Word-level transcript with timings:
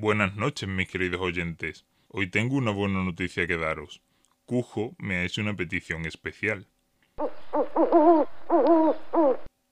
Buenas 0.00 0.36
noches, 0.36 0.68
mis 0.68 0.86
queridos 0.86 1.20
oyentes. 1.20 1.84
Hoy 2.06 2.30
tengo 2.30 2.54
una 2.54 2.70
buena 2.70 3.02
noticia 3.02 3.48
que 3.48 3.56
daros. 3.56 4.00
Cujo 4.44 4.94
me 4.96 5.16
ha 5.16 5.24
hecho 5.24 5.40
una 5.40 5.56
petición 5.56 6.06
especial. 6.06 6.68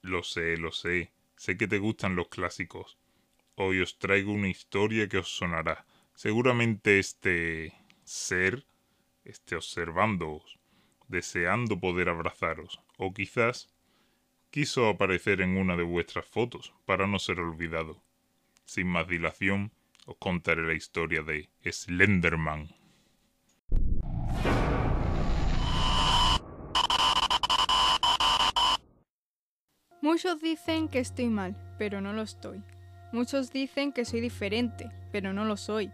Lo 0.03 0.25
sé, 0.25 0.57
lo 0.57 0.73
sé. 0.73 1.13
Sé 1.37 1.57
que 1.57 1.69
te 1.69 1.79
gustan 1.79 2.17
los 2.17 2.27
clásicos. 2.27 2.99
Hoy 3.55 3.81
os 3.81 4.01
traigo 4.01 4.33
una 4.33 4.49
historia 4.49 5.09
que 5.09 5.19
os 5.19 5.29
sonará. 5.29 5.87
Seguramente 6.17 6.99
este 6.99 7.73
ser 8.03 8.67
esté 9.23 9.55
observándoos, 9.55 10.59
deseando 11.07 11.79
poder 11.79 12.09
abrazaros, 12.09 12.81
o 12.99 13.15
quizás 13.15 13.73
quiso 14.51 14.89
aparecer 14.89 15.41
en 15.41 15.57
una 15.57 15.77
de 15.77 15.85
vuestras 15.85 16.27
fotos 16.27 16.75
para 16.85 17.07
no 17.07 17.21
ser 17.21 17.39
olvidado. 17.39 18.03
Sin 18.65 18.89
más 18.89 19.07
dilación, 19.07 19.71
os 20.07 20.17
contaré 20.19 20.63
la 20.67 20.75
historia 20.75 21.23
de 21.23 21.49
Slenderman. 21.71 22.69
Muchos 30.01 30.41
dicen 30.41 30.89
que 30.89 31.01
estoy 31.01 31.27
mal, 31.27 31.57
pero 31.79 32.01
no 32.01 32.13
lo 32.13 32.23
estoy. 32.23 32.63
Muchos 33.13 33.53
dicen 33.53 33.93
que 33.93 34.05
soy 34.05 34.21
diferente, 34.21 34.91
pero 35.11 35.33
no 35.33 35.45
lo 35.45 35.57
soy. 35.57 35.91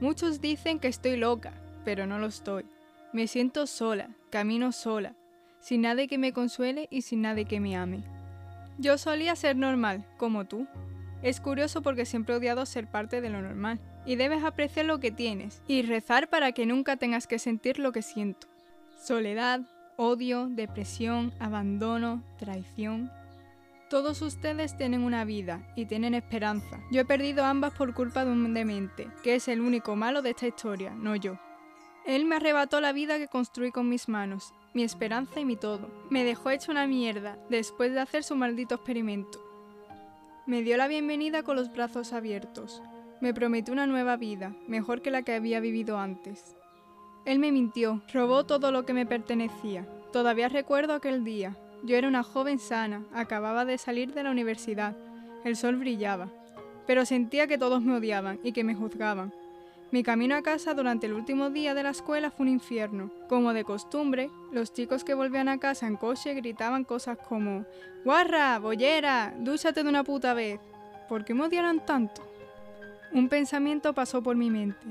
Muchos 0.00 0.40
dicen 0.40 0.78
que 0.78 0.88
estoy 0.88 1.16
loca, 1.16 1.52
pero 1.84 2.06
no 2.06 2.18
lo 2.18 2.26
estoy. 2.26 2.66
Me 3.12 3.26
siento 3.26 3.66
sola, 3.66 4.10
camino 4.30 4.72
sola, 4.72 5.16
sin 5.60 5.82
nadie 5.82 6.06
que 6.06 6.18
me 6.18 6.32
consuele 6.32 6.86
y 6.90 7.02
sin 7.02 7.22
nadie 7.22 7.46
que 7.46 7.60
me 7.60 7.76
ame. 7.76 8.02
Yo 8.78 8.98
solía 8.98 9.34
ser 9.36 9.56
normal, 9.56 10.06
como 10.18 10.46
tú. 10.46 10.66
Es 11.22 11.40
curioso 11.40 11.82
porque 11.82 12.06
siempre 12.06 12.34
he 12.34 12.38
odiado 12.38 12.64
ser 12.64 12.86
parte 12.86 13.20
de 13.20 13.30
lo 13.30 13.42
normal, 13.42 13.78
y 14.06 14.16
debes 14.16 14.42
apreciar 14.42 14.86
lo 14.86 15.00
que 15.00 15.10
tienes, 15.10 15.62
y 15.66 15.82
rezar 15.82 16.28
para 16.28 16.52
que 16.52 16.66
nunca 16.66 16.96
tengas 16.96 17.26
que 17.26 17.38
sentir 17.38 17.78
lo 17.78 17.92
que 17.92 18.02
siento. 18.02 18.48
Soledad, 18.96 19.60
odio, 19.96 20.48
depresión, 20.48 21.34
abandono, 21.38 22.22
traición. 22.38 23.10
Todos 23.90 24.22
ustedes 24.22 24.76
tienen 24.76 25.02
una 25.02 25.24
vida 25.24 25.66
y 25.76 25.84
tienen 25.84 26.14
esperanza. 26.14 26.80
Yo 26.90 27.02
he 27.02 27.04
perdido 27.04 27.44
ambas 27.44 27.74
por 27.74 27.92
culpa 27.92 28.24
de 28.24 28.30
un 28.30 28.54
demente, 28.54 29.08
que 29.22 29.34
es 29.34 29.48
el 29.48 29.60
único 29.60 29.96
malo 29.96 30.22
de 30.22 30.30
esta 30.30 30.46
historia, 30.46 30.94
no 30.94 31.16
yo. 31.16 31.38
Él 32.06 32.24
me 32.24 32.36
arrebató 32.36 32.80
la 32.80 32.92
vida 32.92 33.18
que 33.18 33.28
construí 33.28 33.72
con 33.72 33.88
mis 33.88 34.08
manos, 34.08 34.54
mi 34.72 34.84
esperanza 34.84 35.40
y 35.40 35.44
mi 35.44 35.56
todo. 35.56 35.90
Me 36.08 36.24
dejó 36.24 36.50
hecha 36.50 36.72
una 36.72 36.86
mierda 36.86 37.36
después 37.50 37.92
de 37.92 38.00
hacer 38.00 38.24
su 38.24 38.36
maldito 38.36 38.76
experimento. 38.76 39.49
Me 40.50 40.64
dio 40.64 40.76
la 40.76 40.88
bienvenida 40.88 41.44
con 41.44 41.54
los 41.54 41.72
brazos 41.72 42.12
abiertos. 42.12 42.82
Me 43.20 43.32
prometió 43.32 43.72
una 43.72 43.86
nueva 43.86 44.16
vida, 44.16 44.52
mejor 44.66 45.00
que 45.00 45.12
la 45.12 45.22
que 45.22 45.34
había 45.34 45.60
vivido 45.60 45.96
antes. 45.96 46.56
Él 47.24 47.38
me 47.38 47.52
mintió, 47.52 48.02
robó 48.12 48.44
todo 48.44 48.72
lo 48.72 48.84
que 48.84 48.92
me 48.92 49.06
pertenecía. 49.06 49.86
Todavía 50.12 50.48
recuerdo 50.48 50.94
aquel 50.94 51.22
día. 51.22 51.56
Yo 51.84 51.94
era 51.94 52.08
una 52.08 52.24
joven 52.24 52.58
sana, 52.58 53.04
acababa 53.14 53.64
de 53.64 53.78
salir 53.78 54.12
de 54.12 54.24
la 54.24 54.32
universidad. 54.32 54.96
El 55.44 55.54
sol 55.54 55.76
brillaba, 55.76 56.32
pero 56.84 57.06
sentía 57.06 57.46
que 57.46 57.56
todos 57.56 57.80
me 57.80 57.94
odiaban 57.94 58.40
y 58.42 58.50
que 58.50 58.64
me 58.64 58.74
juzgaban. 58.74 59.32
Mi 59.92 60.04
camino 60.04 60.36
a 60.36 60.42
casa 60.42 60.72
durante 60.72 61.06
el 61.06 61.14
último 61.14 61.50
día 61.50 61.74
de 61.74 61.82
la 61.82 61.90
escuela 61.90 62.30
fue 62.30 62.46
un 62.46 62.52
infierno. 62.52 63.10
Como 63.28 63.52
de 63.52 63.64
costumbre, 63.64 64.30
los 64.52 64.72
chicos 64.72 65.02
que 65.02 65.14
volvían 65.14 65.48
a 65.48 65.58
casa 65.58 65.88
en 65.88 65.96
coche 65.96 66.32
gritaban 66.34 66.84
cosas 66.84 67.18
como 67.18 67.64
¡Guarra! 68.04 68.60
¡Bollera! 68.60 69.34
¡Dúchate 69.38 69.82
de 69.82 69.88
una 69.88 70.04
puta 70.04 70.32
vez! 70.32 70.60
¿Por 71.08 71.24
qué 71.24 71.34
me 71.34 71.44
odiaron 71.44 71.84
tanto? 71.84 72.22
Un 73.12 73.28
pensamiento 73.28 73.92
pasó 73.92 74.22
por 74.22 74.36
mi 74.36 74.48
mente. 74.48 74.86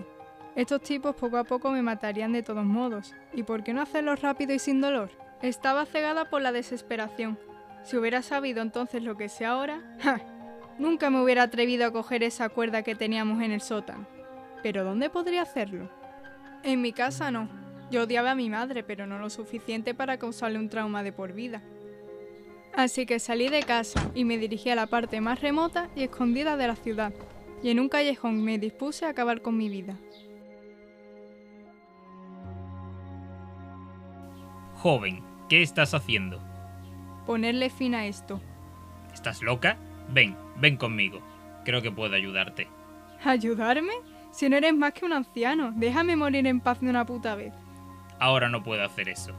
Estos 0.57 0.81
tipos 0.81 1.15
poco 1.15 1.38
a 1.38 1.45
poco 1.45 1.71
me 1.71 1.81
matarían 1.81 2.33
de 2.33 2.43
todos 2.43 2.65
modos. 2.65 3.15
¿Y 3.31 3.43
por 3.43 3.63
qué 3.63 3.73
no 3.73 3.81
hacerlo 3.81 4.17
rápido 4.17 4.53
y 4.53 4.59
sin 4.59 4.81
dolor? 4.81 5.11
Estaba 5.41 5.85
cegada 5.85 6.29
por 6.29 6.41
la 6.41 6.51
desesperación. 6.51 7.39
Si 7.83 7.95
hubiera 7.95 8.21
sabido 8.21 8.61
entonces 8.61 9.01
lo 9.01 9.15
que 9.15 9.29
sé 9.29 9.45
ahora, 9.45 9.81
¡ja! 10.01 10.19
Nunca 10.77 11.09
me 11.09 11.23
hubiera 11.23 11.43
atrevido 11.43 11.85
a 11.85 11.91
coger 11.93 12.21
esa 12.23 12.49
cuerda 12.49 12.83
que 12.83 12.95
teníamos 12.95 13.41
en 13.41 13.51
el 13.51 13.61
sótano. 13.61 14.19
¿Pero 14.63 14.83
dónde 14.83 15.09
podría 15.09 15.43
hacerlo? 15.43 15.89
En 16.63 16.81
mi 16.81 16.91
casa 16.91 17.31
no. 17.31 17.49
Yo 17.91 18.03
odiaba 18.03 18.31
a 18.31 18.35
mi 18.35 18.49
madre, 18.49 18.83
pero 18.83 19.07
no 19.07 19.17
lo 19.17 19.29
suficiente 19.29 19.93
para 19.93 20.17
causarle 20.17 20.59
un 20.59 20.69
trauma 20.69 21.01
de 21.01 21.11
por 21.11 21.33
vida. 21.33 21.63
Así 22.75 23.05
que 23.05 23.19
salí 23.19 23.49
de 23.49 23.63
casa 23.63 24.11
y 24.13 24.25
me 24.25 24.37
dirigí 24.37 24.69
a 24.69 24.75
la 24.75 24.87
parte 24.87 25.21
más 25.21 25.41
remota 25.41 25.89
y 25.95 26.03
escondida 26.03 26.55
de 26.55 26.67
la 26.67 26.75
ciudad, 26.75 27.13
y 27.63 27.71
en 27.71 27.79
un 27.79 27.89
callejón 27.89 28.43
me 28.43 28.59
dispuse 28.59 29.05
a 29.05 29.09
acabar 29.09 29.41
con 29.41 29.57
mi 29.57 29.69
vida. 29.69 29.97
Joven, 34.75 35.23
¿qué 35.49 35.61
estás 35.61 35.93
haciendo? 35.93 36.39
Ponerle 37.25 37.69
fin 37.69 37.95
a 37.95 38.05
esto. 38.05 38.39
¿Estás 39.13 39.41
loca? 39.41 39.77
Ven, 40.09 40.37
ven 40.57 40.77
conmigo. 40.77 41.19
Creo 41.65 41.81
que 41.81 41.91
puedo 41.91 42.15
ayudarte. 42.15 42.67
¿Ayudarme? 43.23 43.93
Si 44.31 44.50
no 44.50 44.57
eres 44.57 44.75
más 44.75 44.94
que 44.94 45.06
un 45.06 45.13
anciano, 45.13 45.72
déjame 45.75 46.16
morir 46.16 46.45
en 46.47 46.59
paz 46.59 46.79
de 46.81 46.90
una 46.90 47.06
puta 47.06 47.35
vez. 47.35 47.53
Ahora 48.19 48.50
no 48.50 48.63
puedo 48.63 48.84
hacer 48.84 49.09
eso. 49.09 49.34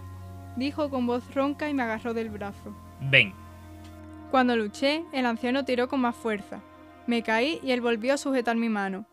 Dijo 0.56 0.90
con 0.90 1.06
voz 1.06 1.34
ronca 1.34 1.68
y 1.68 1.74
me 1.74 1.82
agarró 1.82 2.14
del 2.14 2.30
brazo. 2.30 2.74
Ven. 3.00 3.32
Cuando 4.30 4.56
luché, 4.56 5.04
el 5.12 5.26
anciano 5.26 5.64
tiró 5.64 5.88
con 5.88 6.00
más 6.00 6.16
fuerza. 6.16 6.60
Me 7.06 7.22
caí 7.22 7.60
y 7.62 7.72
él 7.72 7.80
volvió 7.80 8.14
a 8.14 8.18
sujetar 8.18 8.56
mi 8.56 8.68
mano. 8.68 9.06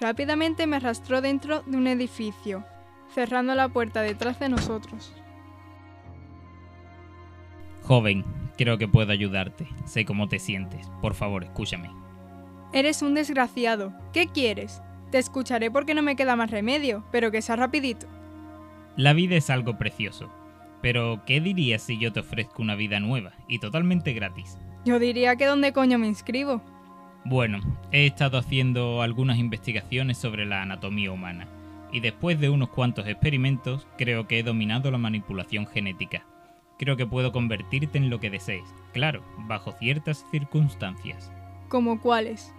Rápidamente 0.00 0.66
me 0.66 0.76
arrastró 0.76 1.20
dentro 1.20 1.62
de 1.62 1.76
un 1.76 1.86
edificio, 1.86 2.64
cerrando 3.14 3.54
la 3.54 3.68
puerta 3.68 4.02
detrás 4.02 4.40
de 4.40 4.48
nosotros. 4.48 5.14
Joven, 7.82 8.24
creo 8.56 8.78
que 8.78 8.88
puedo 8.88 9.12
ayudarte. 9.12 9.68
Sé 9.84 10.04
cómo 10.04 10.28
te 10.28 10.38
sientes. 10.38 10.88
Por 11.00 11.14
favor, 11.14 11.44
escúchame. 11.44 11.90
Eres 12.72 13.02
un 13.02 13.14
desgraciado. 13.14 13.92
¿Qué 14.12 14.26
quieres? 14.26 14.82
Te 15.14 15.20
escucharé 15.20 15.70
porque 15.70 15.94
no 15.94 16.02
me 16.02 16.16
queda 16.16 16.34
más 16.34 16.50
remedio, 16.50 17.04
pero 17.12 17.30
que 17.30 17.40
sea 17.40 17.54
rapidito. 17.54 18.08
La 18.96 19.12
vida 19.12 19.36
es 19.36 19.48
algo 19.48 19.78
precioso. 19.78 20.28
Pero, 20.82 21.22
¿qué 21.24 21.40
dirías 21.40 21.82
si 21.82 22.00
yo 22.00 22.12
te 22.12 22.18
ofrezco 22.18 22.60
una 22.60 22.74
vida 22.74 22.98
nueva 22.98 23.30
y 23.46 23.60
totalmente 23.60 24.12
gratis? 24.12 24.58
Yo 24.84 24.98
diría 24.98 25.36
que 25.36 25.46
dónde 25.46 25.72
coño 25.72 25.98
me 25.98 26.08
inscribo. 26.08 26.60
Bueno, 27.24 27.60
he 27.92 28.06
estado 28.06 28.38
haciendo 28.38 29.02
algunas 29.02 29.38
investigaciones 29.38 30.18
sobre 30.18 30.46
la 30.46 30.62
anatomía 30.62 31.12
humana, 31.12 31.46
y 31.92 32.00
después 32.00 32.40
de 32.40 32.50
unos 32.50 32.70
cuantos 32.70 33.06
experimentos, 33.06 33.86
creo 33.96 34.26
que 34.26 34.40
he 34.40 34.42
dominado 34.42 34.90
la 34.90 34.98
manipulación 34.98 35.68
genética. 35.68 36.26
Creo 36.76 36.96
que 36.96 37.06
puedo 37.06 37.30
convertirte 37.30 37.98
en 37.98 38.10
lo 38.10 38.18
que 38.18 38.30
desees, 38.30 38.68
claro, 38.92 39.22
bajo 39.46 39.70
ciertas 39.78 40.26
circunstancias. 40.32 41.30
¿Como 41.68 42.00
cuáles? 42.00 42.52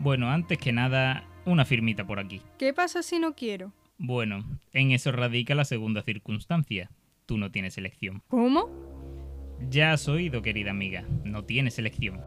Bueno, 0.00 0.32
antes 0.32 0.58
que 0.58 0.72
nada, 0.72 1.22
una 1.44 1.64
firmita 1.64 2.06
por 2.06 2.18
aquí. 2.18 2.40
¿Qué 2.58 2.72
pasa 2.72 3.02
si 3.02 3.18
no 3.18 3.34
quiero? 3.34 3.72
Bueno, 3.98 4.44
en 4.72 4.90
eso 4.90 5.12
radica 5.12 5.54
la 5.54 5.64
segunda 5.64 6.02
circunstancia. 6.02 6.90
Tú 7.26 7.38
no 7.38 7.50
tienes 7.50 7.78
elección. 7.78 8.22
¿Cómo? 8.28 8.68
Ya 9.70 9.92
has 9.92 10.08
oído, 10.08 10.42
querida 10.42 10.70
amiga, 10.70 11.04
no 11.24 11.44
tienes 11.44 11.78
elección. 11.78 12.20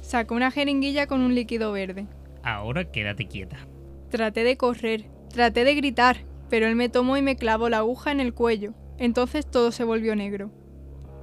Sacó 0.00 0.34
una 0.34 0.50
jeringuilla 0.50 1.06
con 1.06 1.20
un 1.20 1.34
líquido 1.34 1.72
verde. 1.72 2.06
Ahora 2.42 2.90
quédate 2.90 3.26
quieta. 3.26 3.66
Traté 4.10 4.44
de 4.44 4.56
correr, 4.56 5.06
traté 5.32 5.64
de 5.64 5.74
gritar, 5.74 6.18
pero 6.50 6.66
él 6.66 6.76
me 6.76 6.88
tomó 6.88 7.16
y 7.16 7.22
me 7.22 7.36
clavó 7.36 7.68
la 7.68 7.78
aguja 7.78 8.12
en 8.12 8.20
el 8.20 8.34
cuello. 8.34 8.74
Entonces 8.98 9.50
todo 9.50 9.72
se 9.72 9.84
volvió 9.84 10.14
negro. 10.14 10.50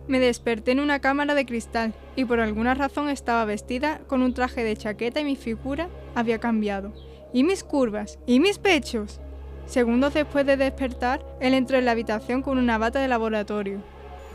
Me 0.07 0.19
desperté 0.19 0.71
en 0.71 0.79
una 0.79 0.99
cámara 0.99 1.35
de 1.35 1.45
cristal 1.45 1.94
y 2.15 2.25
por 2.25 2.39
alguna 2.39 2.73
razón 2.73 3.09
estaba 3.09 3.45
vestida 3.45 3.99
con 4.07 4.23
un 4.23 4.33
traje 4.33 4.63
de 4.63 4.75
chaqueta 4.75 5.21
y 5.21 5.23
mi 5.23 5.35
figura 5.35 5.88
había 6.15 6.39
cambiado. 6.39 6.94
¿Y 7.33 7.43
mis 7.43 7.63
curvas? 7.63 8.17
¿Y 8.25 8.39
mis 8.39 8.57
pechos? 8.57 9.19
Segundos 9.67 10.15
después 10.15 10.45
de 10.45 10.57
despertar, 10.57 11.23
él 11.39 11.53
entró 11.53 11.77
en 11.77 11.85
la 11.85 11.91
habitación 11.91 12.41
con 12.41 12.57
una 12.57 12.79
bata 12.79 12.99
de 12.99 13.07
laboratorio. 13.07 13.81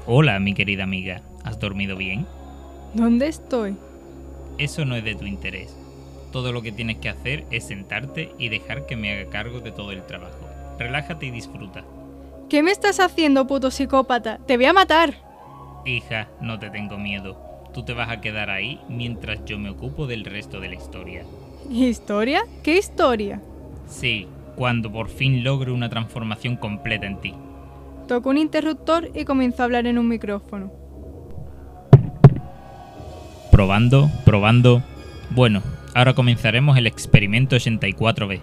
Hola, 0.06 0.38
mi 0.38 0.54
querida 0.54 0.84
amiga. 0.84 1.22
¿Has 1.42 1.58
dormido 1.58 1.96
bien? 1.96 2.26
¿Dónde 2.94 3.26
estoy? 3.26 3.76
Eso 4.58 4.84
no 4.84 4.94
es 4.94 5.02
de 5.02 5.16
tu 5.16 5.26
interés. 5.26 5.76
Todo 6.30 6.52
lo 6.52 6.62
que 6.62 6.70
tienes 6.70 6.98
que 6.98 7.08
hacer 7.08 7.44
es 7.50 7.64
sentarte 7.64 8.32
y 8.38 8.48
dejar 8.48 8.86
que 8.86 8.96
me 8.96 9.12
haga 9.12 9.30
cargo 9.30 9.60
de 9.60 9.72
todo 9.72 9.90
el 9.90 10.06
trabajo. 10.06 10.48
Relájate 10.78 11.26
y 11.26 11.30
disfruta. 11.30 11.84
¿Qué 12.48 12.62
me 12.62 12.70
estás 12.70 13.00
haciendo, 13.00 13.46
puto 13.46 13.70
psicópata? 13.72 14.38
¡Te 14.46 14.56
voy 14.56 14.66
a 14.66 14.72
matar! 14.72 15.14
Hija, 15.84 16.28
no 16.40 16.58
te 16.60 16.70
tengo 16.70 16.96
miedo. 16.96 17.40
Tú 17.72 17.84
te 17.84 17.92
vas 17.92 18.08
a 18.10 18.20
quedar 18.20 18.50
ahí 18.50 18.80
mientras 18.88 19.44
yo 19.44 19.58
me 19.58 19.70
ocupo 19.70 20.06
del 20.06 20.24
resto 20.24 20.60
de 20.60 20.68
la 20.68 20.74
historia. 20.76 21.24
¿Historia? 21.70 22.44
¿Qué 22.62 22.78
historia? 22.78 23.40
Sí, 23.88 24.28
cuando 24.56 24.90
por 24.92 25.08
fin 25.08 25.42
logre 25.44 25.72
una 25.72 25.88
transformación 25.88 26.56
completa 26.56 27.06
en 27.06 27.20
ti. 27.20 27.34
Tocó 28.08 28.30
un 28.30 28.38
interruptor 28.38 29.10
y 29.14 29.24
comenzó 29.24 29.62
a 29.62 29.64
hablar 29.64 29.86
en 29.86 29.98
un 29.98 30.08
micrófono. 30.08 30.70
Probando, 33.50 34.10
probando. 34.24 34.82
Bueno, 35.30 35.62
Ahora 35.94 36.14
comenzaremos 36.14 36.76
el 36.76 36.88
experimento 36.88 37.54
84B. 37.54 38.40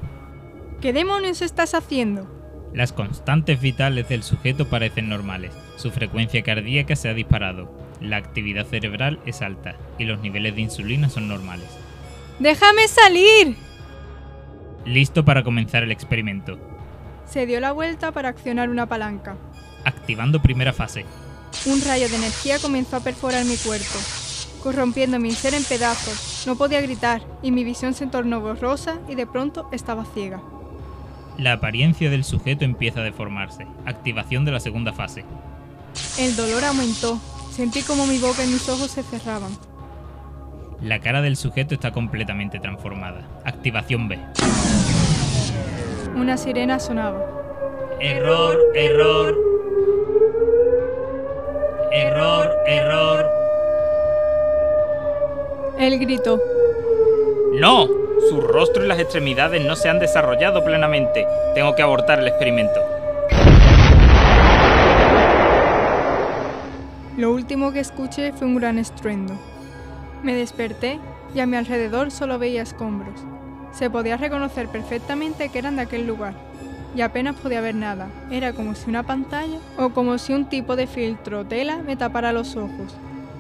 ¿Qué 0.79 0.93
demonios 0.93 1.41
estás 1.41 1.73
haciendo? 1.73 2.25
Las 2.73 2.93
constantes 2.93 3.59
vitales 3.59 4.07
del 4.07 4.23
sujeto 4.23 4.69
parecen 4.69 5.09
normales. 5.09 5.51
Su 5.75 5.91
frecuencia 5.91 6.41
cardíaca 6.43 6.95
se 6.95 7.09
ha 7.09 7.13
disparado. 7.13 7.69
La 7.99 8.15
actividad 8.15 8.65
cerebral 8.65 9.19
es 9.25 9.41
alta 9.41 9.75
y 9.99 10.05
los 10.05 10.21
niveles 10.21 10.55
de 10.55 10.61
insulina 10.61 11.09
son 11.09 11.27
normales. 11.27 11.67
¡Déjame 12.41 12.87
salir! 12.87 13.55
Listo 14.83 15.23
para 15.23 15.43
comenzar 15.43 15.83
el 15.83 15.91
experimento. 15.91 16.57
Se 17.29 17.45
dio 17.45 17.59
la 17.59 17.71
vuelta 17.71 18.11
para 18.11 18.29
accionar 18.29 18.71
una 18.71 18.87
palanca. 18.87 19.37
Activando 19.85 20.41
primera 20.41 20.73
fase. 20.73 21.05
Un 21.67 21.79
rayo 21.83 22.09
de 22.09 22.15
energía 22.15 22.57
comenzó 22.57 22.95
a 22.95 23.01
perforar 23.01 23.45
mi 23.45 23.57
cuerpo, 23.57 23.99
corrompiendo 24.63 25.19
mi 25.19 25.29
ser 25.33 25.53
en 25.53 25.63
pedazos. 25.63 26.45
No 26.47 26.55
podía 26.55 26.81
gritar 26.81 27.21
y 27.43 27.51
mi 27.51 27.63
visión 27.63 27.93
se 27.93 28.07
tornó 28.07 28.41
borrosa 28.41 28.97
y 29.07 29.13
de 29.13 29.27
pronto 29.27 29.69
estaba 29.71 30.03
ciega. 30.03 30.41
La 31.37 31.53
apariencia 31.53 32.09
del 32.09 32.23
sujeto 32.23 32.65
empieza 32.65 33.01
a 33.01 33.03
deformarse. 33.03 33.67
Activación 33.85 34.45
de 34.45 34.51
la 34.51 34.59
segunda 34.59 34.93
fase. 34.93 35.25
El 36.17 36.35
dolor 36.35 36.63
aumentó. 36.63 37.21
Sentí 37.51 37.83
como 37.83 38.07
mi 38.07 38.17
boca 38.17 38.43
y 38.43 38.47
mis 38.47 38.67
ojos 38.67 38.89
se 38.89 39.03
cerraban. 39.03 39.51
La 40.81 40.99
cara 40.99 41.21
del 41.21 41.35
sujeto 41.35 41.75
está 41.75 41.91
completamente 41.91 42.59
transformada. 42.59 43.21
Activación 43.45 44.07
B. 44.07 44.17
Una 46.15 46.37
sirena 46.37 46.79
sonaba. 46.79 47.23
Error, 47.99 48.57
error. 48.73 49.37
Error, 51.91 52.51
error. 52.65 53.25
Él 55.77 55.99
gritó. 55.99 56.41
¡No! 57.53 57.87
Su 58.27 58.41
rostro 58.41 58.83
y 58.83 58.87
las 58.87 58.97
extremidades 58.97 59.63
no 59.63 59.75
se 59.75 59.87
han 59.87 59.99
desarrollado 59.99 60.63
plenamente. 60.63 61.27
Tengo 61.53 61.75
que 61.75 61.83
abortar 61.83 62.19
el 62.19 62.27
experimento. 62.27 62.79
Lo 67.17 67.31
último 67.31 67.71
que 67.71 67.81
escuché 67.81 68.33
fue 68.33 68.47
un 68.47 68.55
gran 68.55 68.79
estruendo. 68.79 69.37
Me 70.23 70.35
desperté 70.35 70.99
y 71.33 71.39
a 71.39 71.45
mi 71.45 71.57
alrededor 71.57 72.11
solo 72.11 72.37
veía 72.37 72.61
escombros. 72.61 73.19
Se 73.71 73.89
podía 73.89 74.17
reconocer 74.17 74.67
perfectamente 74.67 75.49
que 75.49 75.59
eran 75.59 75.77
de 75.77 75.83
aquel 75.83 76.05
lugar, 76.05 76.33
y 76.95 77.01
apenas 77.01 77.35
podía 77.37 77.61
ver 77.61 77.75
nada. 77.75 78.09
Era 78.29 78.53
como 78.53 78.75
si 78.75 78.89
una 78.89 79.03
pantalla 79.03 79.59
o 79.77 79.89
como 79.91 80.17
si 80.17 80.33
un 80.33 80.45
tipo 80.45 80.75
de 80.75 80.87
filtro 80.87 81.39
o 81.39 81.45
tela 81.45 81.77
me 81.77 81.95
tapara 81.95 82.33
los 82.33 82.55
ojos. 82.55 82.95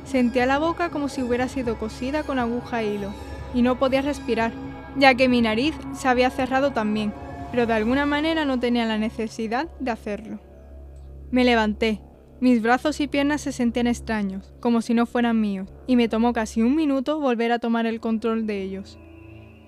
Sentía 0.05 0.45
la 0.45 0.57
boca 0.57 0.89
como 0.89 1.09
si 1.09 1.21
hubiera 1.21 1.47
sido 1.47 1.77
cosida 1.77 2.23
con 2.23 2.39
aguja 2.39 2.81
e 2.81 2.95
hilo, 2.95 3.13
y 3.53 3.61
no 3.61 3.77
podía 3.77 4.01
respirar, 4.01 4.51
ya 4.97 5.13
que 5.15 5.29
mi 5.29 5.41
nariz 5.41 5.75
se 5.93 6.07
había 6.07 6.29
cerrado 6.29 6.71
también, 6.71 7.13
pero 7.51 7.65
de 7.65 7.73
alguna 7.73 8.05
manera 8.05 8.45
no 8.45 8.59
tenía 8.59 8.85
la 8.85 8.97
necesidad 8.97 9.67
de 9.79 9.91
hacerlo. 9.91 10.39
Me 11.29 11.43
levanté. 11.43 12.01
Mis 12.41 12.59
brazos 12.59 12.99
y 12.99 13.07
piernas 13.07 13.41
se 13.41 13.51
sentían 13.51 13.85
extraños, 13.85 14.51
como 14.59 14.81
si 14.81 14.95
no 14.95 15.05
fueran 15.05 15.39
míos, 15.39 15.69
y 15.85 15.95
me 15.95 16.09
tomó 16.09 16.33
casi 16.33 16.63
un 16.63 16.75
minuto 16.75 17.19
volver 17.19 17.51
a 17.51 17.59
tomar 17.59 17.85
el 17.85 17.99
control 17.99 18.47
de 18.47 18.63
ellos. 18.63 18.97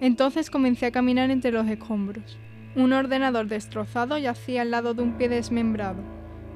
Entonces 0.02 0.50
comencé 0.50 0.88
a 0.88 0.92
caminar 0.92 1.30
entre 1.30 1.52
los 1.52 1.68
escombros. 1.68 2.40
Un 2.76 2.92
ordenador 2.94 3.46
destrozado 3.46 4.18
yacía 4.18 4.64
al 4.64 4.72
lado 4.72 4.96
de 4.96 5.04
un 5.04 5.20
pie 5.20 5.30
desmembrado, 5.30 6.02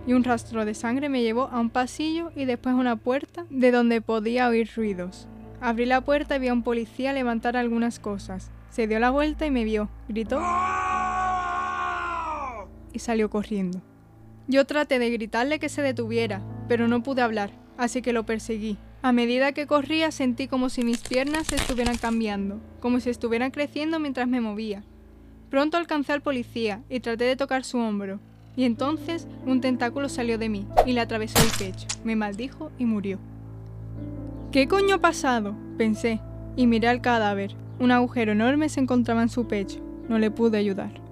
y 0.07 0.13
un 0.13 0.23
rastro 0.23 0.65
de 0.65 0.73
sangre 0.73 1.07
me 1.07 1.21
llevó 1.21 1.49
a 1.51 1.59
un 1.59 1.69
pasillo 1.69 2.31
y 2.35 2.45
después 2.45 2.73
a 2.73 2.79
una 2.79 2.95
puerta 2.95 3.45
de 3.51 3.69
donde 3.69 4.01
podía 4.01 4.49
oír 4.49 4.71
ruidos. 4.75 5.27
Abrí 5.61 5.85
la 5.85 6.01
puerta 6.01 6.37
y 6.37 6.39
vi 6.39 6.47
a 6.47 6.53
un 6.53 6.63
policía 6.63 7.13
levantar 7.13 7.55
algunas 7.55 7.99
cosas. 7.99 8.49
Se 8.71 8.87
dio 8.87 8.97
la 8.97 9.11
vuelta 9.11 9.45
y 9.45 9.51
me 9.51 9.63
vio, 9.65 9.87
gritó 10.07 10.41
y 12.91 12.97
salió 12.97 13.29
corriendo. 13.29 13.83
Yo 14.47 14.65
traté 14.65 14.99
de 14.99 15.09
gritarle 15.09 15.59
que 15.59 15.69
se 15.69 15.81
detuviera, 15.81 16.41
pero 16.67 16.87
no 16.87 17.03
pude 17.03 17.21
hablar, 17.21 17.51
así 17.77 18.01
que 18.01 18.13
lo 18.13 18.25
perseguí. 18.25 18.77
A 19.01 19.11
medida 19.11 19.51
que 19.51 19.67
corría 19.67 20.11
sentí 20.11 20.47
como 20.47 20.69
si 20.69 20.83
mis 20.83 20.99
piernas 20.99 21.51
estuvieran 21.51 21.97
cambiando, 21.97 22.59
como 22.79 22.99
si 22.99 23.09
estuvieran 23.09 23.51
creciendo 23.51 23.99
mientras 23.99 24.27
me 24.27 24.41
movía. 24.41 24.83
Pronto 25.49 25.77
alcancé 25.77 26.13
al 26.13 26.21
policía 26.21 26.81
y 26.89 26.99
traté 26.99 27.25
de 27.25 27.35
tocar 27.35 27.63
su 27.63 27.77
hombro, 27.77 28.19
y 28.55 28.63
entonces 28.63 29.27
un 29.45 29.61
tentáculo 29.61 30.09
salió 30.09 30.37
de 30.37 30.49
mí 30.49 30.65
y 30.85 30.93
le 30.93 31.01
atravesó 31.01 31.37
el 31.43 31.51
pecho, 31.57 31.87
me 32.03 32.15
maldijo 32.15 32.71
y 32.77 32.85
murió. 32.85 33.19
¿Qué 34.51 34.67
coño 34.67 34.95
ha 34.95 35.01
pasado? 35.01 35.55
pensé, 35.77 36.19
y 36.55 36.67
miré 36.67 36.87
al 36.87 37.01
cadáver. 37.01 37.55
Un 37.79 37.91
agujero 37.91 38.31
enorme 38.31 38.69
se 38.69 38.79
encontraba 38.79 39.21
en 39.21 39.29
su 39.29 39.47
pecho. 39.47 39.79
No 40.09 40.17
le 40.17 40.31
pude 40.31 40.57
ayudar. 40.57 41.06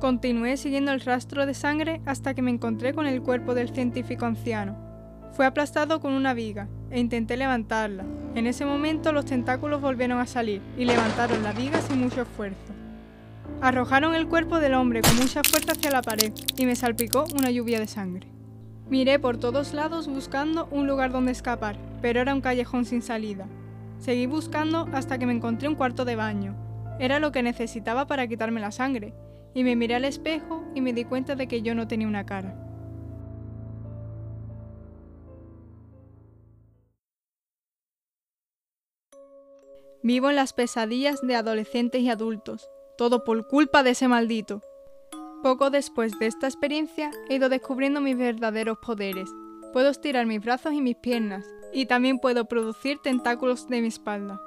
Continué 0.00 0.56
siguiendo 0.56 0.92
el 0.92 1.02
rastro 1.02 1.44
de 1.44 1.52
sangre 1.52 2.00
hasta 2.06 2.32
que 2.32 2.40
me 2.40 2.50
encontré 2.50 2.94
con 2.94 3.06
el 3.06 3.20
cuerpo 3.20 3.54
del 3.54 3.68
científico 3.68 4.24
anciano. 4.24 4.74
Fue 5.32 5.44
aplastado 5.44 6.00
con 6.00 6.14
una 6.14 6.32
viga 6.32 6.68
e 6.90 6.98
intenté 6.98 7.36
levantarla. 7.36 8.06
En 8.34 8.46
ese 8.46 8.64
momento 8.64 9.12
los 9.12 9.26
tentáculos 9.26 9.82
volvieron 9.82 10.18
a 10.18 10.26
salir 10.26 10.62
y 10.78 10.86
levantaron 10.86 11.42
la 11.42 11.52
viga 11.52 11.82
sin 11.82 12.00
mucho 12.00 12.22
esfuerzo. 12.22 12.72
Arrojaron 13.60 14.14
el 14.14 14.26
cuerpo 14.26 14.58
del 14.58 14.72
hombre 14.72 15.02
con 15.02 15.16
mucha 15.16 15.42
fuerza 15.44 15.72
hacia 15.72 15.90
la 15.90 16.00
pared 16.00 16.32
y 16.56 16.64
me 16.64 16.76
salpicó 16.76 17.26
una 17.38 17.50
lluvia 17.50 17.78
de 17.78 17.86
sangre. 17.86 18.26
Miré 18.88 19.18
por 19.18 19.36
todos 19.36 19.74
lados 19.74 20.08
buscando 20.08 20.66
un 20.70 20.86
lugar 20.86 21.12
donde 21.12 21.32
escapar, 21.32 21.76
pero 22.00 22.20
era 22.20 22.34
un 22.34 22.40
callejón 22.40 22.86
sin 22.86 23.02
salida. 23.02 23.46
Seguí 23.98 24.24
buscando 24.24 24.88
hasta 24.94 25.18
que 25.18 25.26
me 25.26 25.34
encontré 25.34 25.68
un 25.68 25.74
cuarto 25.74 26.06
de 26.06 26.16
baño. 26.16 26.56
Era 26.98 27.18
lo 27.18 27.32
que 27.32 27.42
necesitaba 27.42 28.06
para 28.06 28.26
quitarme 28.26 28.60
la 28.60 28.72
sangre, 28.72 29.12
y 29.54 29.64
me 29.64 29.76
miré 29.76 29.94
al 29.94 30.04
espejo 30.04 30.64
y 30.74 30.80
me 30.80 30.92
di 30.92 31.04
cuenta 31.04 31.34
de 31.34 31.48
que 31.48 31.62
yo 31.62 31.74
no 31.74 31.88
tenía 31.88 32.08
una 32.08 32.26
cara. 32.26 32.66
Vivo 40.02 40.30
en 40.30 40.36
las 40.36 40.54
pesadillas 40.54 41.20
de 41.20 41.36
adolescentes 41.36 42.00
y 42.00 42.08
adultos, 42.08 42.70
todo 42.96 43.22
por 43.22 43.46
culpa 43.48 43.82
de 43.82 43.90
ese 43.90 44.08
maldito. 44.08 44.62
Poco 45.42 45.68
después 45.68 46.18
de 46.18 46.26
esta 46.26 46.46
experiencia 46.46 47.10
he 47.28 47.34
ido 47.34 47.48
descubriendo 47.48 48.00
mis 48.00 48.16
verdaderos 48.16 48.78
poderes. 48.78 49.30
Puedo 49.74 49.90
estirar 49.90 50.26
mis 50.26 50.42
brazos 50.42 50.72
y 50.72 50.80
mis 50.80 50.96
piernas, 50.96 51.44
y 51.72 51.86
también 51.86 52.18
puedo 52.18 52.46
producir 52.46 52.98
tentáculos 52.98 53.68
de 53.68 53.82
mi 53.82 53.88
espalda. 53.88 54.40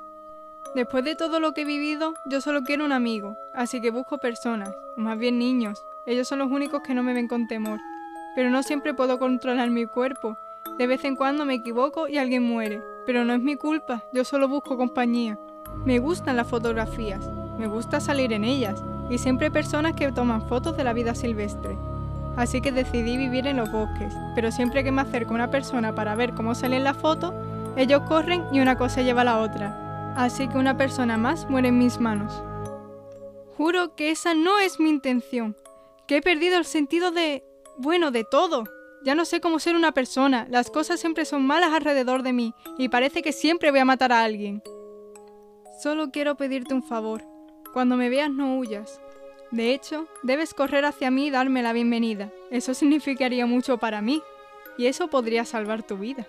Después 0.75 1.03
de 1.03 1.15
todo 1.15 1.39
lo 1.39 1.53
que 1.53 1.61
he 1.61 1.65
vivido, 1.65 2.13
yo 2.25 2.41
solo 2.41 2.63
quiero 2.63 2.83
un 2.85 2.91
amigo, 2.91 3.37
así 3.53 3.79
que 3.79 3.91
busco 3.91 4.17
personas, 4.17 4.73
más 4.95 5.17
bien 5.17 5.37
niños. 5.37 5.85
Ellos 6.05 6.27
son 6.27 6.39
los 6.39 6.51
únicos 6.51 6.81
que 6.81 6.93
no 6.93 7.03
me 7.03 7.13
ven 7.13 7.27
con 7.27 7.47
temor. 7.47 7.79
Pero 8.35 8.49
no 8.49 8.63
siempre 8.63 8.93
puedo 8.93 9.19
controlar 9.19 9.69
mi 9.69 9.85
cuerpo. 9.85 10.37
De 10.77 10.87
vez 10.87 11.05
en 11.05 11.15
cuando 11.15 11.45
me 11.45 11.53
equivoco 11.53 12.07
y 12.07 12.17
alguien 12.17 12.43
muere. 12.43 12.81
Pero 13.05 13.23
no 13.23 13.33
es 13.33 13.41
mi 13.41 13.55
culpa, 13.55 14.03
yo 14.13 14.23
solo 14.23 14.47
busco 14.47 14.77
compañía. 14.77 15.37
Me 15.85 15.99
gustan 15.99 16.37
las 16.37 16.47
fotografías, 16.47 17.29
me 17.59 17.67
gusta 17.67 17.99
salir 17.99 18.31
en 18.31 18.45
ellas, 18.45 18.81
y 19.09 19.17
siempre 19.17 19.47
hay 19.47 19.51
personas 19.51 19.93
que 19.93 20.11
toman 20.11 20.47
fotos 20.47 20.77
de 20.77 20.83
la 20.83 20.93
vida 20.93 21.13
silvestre. 21.13 21.77
Así 22.35 22.61
que 22.61 22.71
decidí 22.71 23.17
vivir 23.17 23.45
en 23.47 23.57
los 23.57 23.71
bosques, 23.71 24.13
pero 24.33 24.51
siempre 24.51 24.83
que 24.83 24.91
me 24.91 25.01
acerco 25.01 25.31
a 25.31 25.35
una 25.35 25.51
persona 25.51 25.93
para 25.93 26.15
ver 26.15 26.33
cómo 26.33 26.55
sale 26.55 26.77
en 26.77 26.83
la 26.83 26.93
foto, 26.93 27.33
ellos 27.75 28.01
corren 28.07 28.43
y 28.51 28.59
una 28.59 28.77
cosa 28.77 29.01
lleva 29.01 29.21
a 29.21 29.25
la 29.25 29.39
otra. 29.39 29.82
Así 30.15 30.47
que 30.47 30.57
una 30.57 30.77
persona 30.77 31.17
más 31.17 31.49
muere 31.49 31.69
en 31.69 31.79
mis 31.79 31.99
manos. 31.99 32.43
Juro 33.57 33.95
que 33.95 34.11
esa 34.11 34.33
no 34.33 34.59
es 34.59 34.79
mi 34.79 34.89
intención, 34.89 35.55
que 36.07 36.17
he 36.17 36.21
perdido 36.21 36.57
el 36.57 36.65
sentido 36.65 37.11
de... 37.11 37.43
bueno, 37.77 38.11
de 38.11 38.23
todo. 38.23 38.63
Ya 39.03 39.15
no 39.15 39.25
sé 39.25 39.41
cómo 39.41 39.59
ser 39.59 39.75
una 39.75 39.91
persona, 39.91 40.47
las 40.49 40.69
cosas 40.69 40.99
siempre 40.99 41.25
son 41.25 41.45
malas 41.45 41.73
alrededor 41.73 42.23
de 42.23 42.31
mí 42.31 42.53
y 42.77 42.89
parece 42.89 43.21
que 43.21 43.33
siempre 43.33 43.71
voy 43.71 43.79
a 43.79 43.85
matar 43.85 44.11
a 44.11 44.23
alguien. 44.23 44.61
Solo 45.81 46.11
quiero 46.11 46.35
pedirte 46.35 46.73
un 46.73 46.83
favor. 46.83 47.23
Cuando 47.73 47.97
me 47.97 48.09
veas 48.09 48.29
no 48.29 48.57
huyas. 48.57 49.01
De 49.51 49.73
hecho, 49.73 50.07
debes 50.21 50.53
correr 50.53 50.85
hacia 50.85 51.11
mí 51.11 51.27
y 51.27 51.31
darme 51.31 51.63
la 51.63 51.73
bienvenida. 51.73 52.31
Eso 52.51 52.73
significaría 52.73 53.45
mucho 53.45 53.77
para 53.77 54.01
mí. 54.01 54.21
Y 54.77 54.85
eso 54.85 55.07
podría 55.07 55.43
salvar 55.43 55.83
tu 55.83 55.97
vida. 55.97 56.25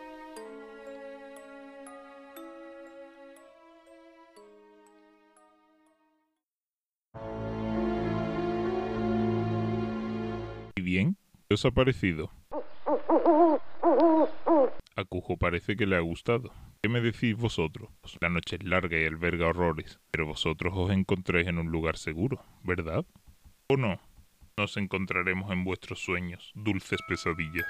Bien? 10.85 11.17
¿Qué 11.49 11.55
os 11.55 11.65
ha 11.65 11.73
parecido? 11.73 12.31
A 14.97 15.05
Cujo 15.09 15.37
parece 15.37 15.77
que 15.77 15.87
le 15.87 15.97
ha 15.97 16.01
gustado. 16.01 16.53
¿Qué 16.83 16.89
me 16.89 17.01
decís 17.01 17.37
vosotros? 17.37 17.91
La 18.21 18.29
noche 18.29 18.57
es 18.57 18.65
larga 18.65 19.01
y 19.01 19.07
alberga 19.07 19.49
horrores, 19.49 19.99
pero 20.11 20.27
vosotros 20.27 20.75
os 20.77 20.91
encontráis 20.91 21.49
en 21.49 21.59
un 21.59 21.73
lugar 21.73 21.97
seguro, 21.97 22.45
¿verdad? 22.63 23.05
¿O 23.69 23.77
no? 23.77 23.99
Nos 24.57 24.77
encontraremos 24.77 25.51
en 25.51 25.65
vuestros 25.65 25.99
sueños, 26.01 26.53
dulces 26.55 27.01
pesadillas. 27.09 27.67